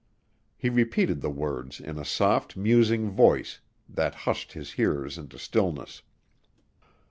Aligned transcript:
He 0.57 0.67
repeated 0.71 1.21
the 1.21 1.29
words 1.29 1.79
in 1.79 1.99
a 1.99 2.05
soft, 2.05 2.57
musing 2.57 3.11
voice 3.11 3.59
that 3.87 4.15
hushed 4.25 4.53
his 4.53 4.71
hearers 4.71 5.15
into 5.15 5.37
stillness. 5.37 6.01